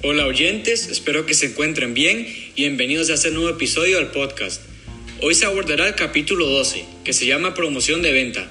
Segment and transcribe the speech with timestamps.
[0.00, 2.24] Hola oyentes, espero que se encuentren bien
[2.54, 4.62] y bienvenidos a este nuevo episodio del podcast.
[5.22, 8.48] Hoy se abordará el capítulo 12, que se llama Promoción de Venta.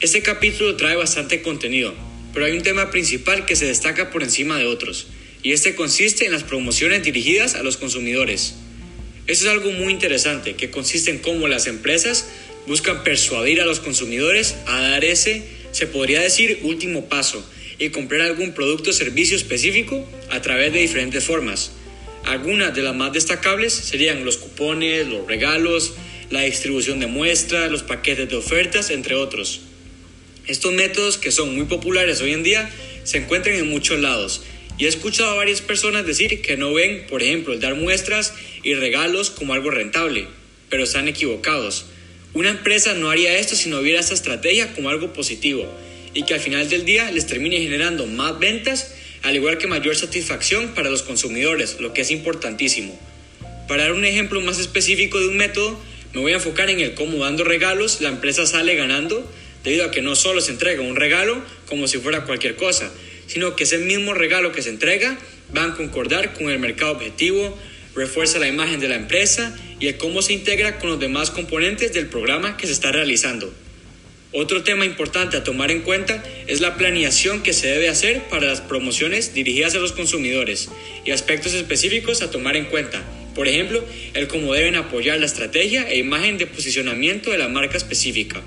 [0.00, 1.94] Este capítulo trae bastante contenido,
[2.34, 5.06] pero hay un tema principal que se destaca por encima de otros,
[5.42, 8.56] y este consiste en las promociones dirigidas a los consumidores.
[9.26, 12.28] Eso es algo muy interesante, que consiste en cómo las empresas
[12.66, 17.42] buscan persuadir a los consumidores a dar ese, se podría decir, último paso
[17.78, 21.72] y comprar algún producto o servicio específico a través de diferentes formas.
[22.24, 25.94] Algunas de las más destacables serían los cupones, los regalos,
[26.30, 29.60] la distribución de muestras, los paquetes de ofertas, entre otros.
[30.46, 32.70] Estos métodos, que son muy populares hoy en día,
[33.02, 34.42] se encuentran en muchos lados
[34.78, 38.34] y he escuchado a varias personas decir que no ven, por ejemplo, el dar muestras
[38.62, 40.26] y regalos como algo rentable,
[40.68, 41.86] pero están equivocados.
[42.32, 45.70] Una empresa no haría esto si no viera esta estrategia como algo positivo
[46.14, 49.96] y que al final del día les termine generando más ventas, al igual que mayor
[49.96, 52.98] satisfacción para los consumidores, lo que es importantísimo.
[53.68, 55.80] Para dar un ejemplo más específico de un método,
[56.12, 59.28] me voy a enfocar en el cómo dando regalos la empresa sale ganando,
[59.64, 62.92] debido a que no solo se entrega un regalo como si fuera cualquier cosa,
[63.26, 65.18] sino que ese mismo regalo que se entrega
[65.56, 67.58] va a concordar con el mercado objetivo,
[67.94, 71.92] refuerza la imagen de la empresa y el cómo se integra con los demás componentes
[71.92, 73.52] del programa que se está realizando.
[74.36, 78.48] Otro tema importante a tomar en cuenta es la planeación que se debe hacer para
[78.48, 80.70] las promociones dirigidas a los consumidores
[81.04, 83.00] y aspectos específicos a tomar en cuenta.
[83.36, 87.76] Por ejemplo, el cómo deben apoyar la estrategia e imagen de posicionamiento de la marca
[87.76, 88.42] específica.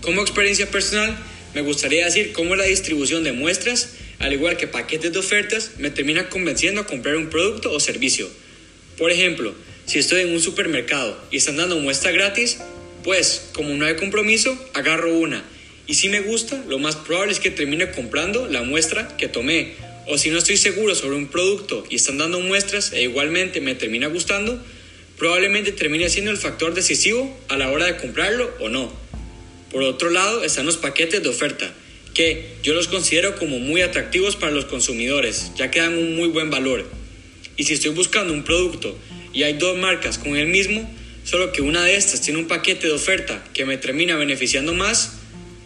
[0.00, 1.18] Como experiencia personal,
[1.54, 5.90] me gustaría decir cómo la distribución de muestras, al igual que paquetes de ofertas, me
[5.90, 8.30] termina convenciendo a comprar un producto o servicio.
[8.96, 12.58] Por ejemplo, si estoy en un supermercado y están dando muestra gratis,
[13.02, 15.44] pues, como no hay compromiso, agarro una.
[15.86, 19.74] Y si me gusta, lo más probable es que termine comprando la muestra que tomé.
[20.06, 23.74] O si no estoy seguro sobre un producto y están dando muestras e igualmente me
[23.74, 24.62] termina gustando,
[25.16, 28.92] probablemente termine siendo el factor decisivo a la hora de comprarlo o no.
[29.70, 31.72] Por otro lado están los paquetes de oferta,
[32.14, 36.28] que yo los considero como muy atractivos para los consumidores, ya que dan un muy
[36.28, 36.88] buen valor.
[37.56, 38.98] Y si estoy buscando un producto
[39.32, 40.88] y hay dos marcas con el mismo,
[41.24, 45.18] solo que una de estas tiene un paquete de oferta que me termina beneficiando más,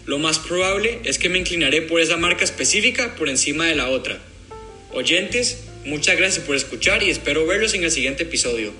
[0.06, 3.88] lo más probable es que me inclinaré por esa marca específica por encima de la
[3.88, 4.18] otra.
[4.92, 8.72] Oyentes, muchas gracias por escuchar y espero verlos en el siguiente episodio.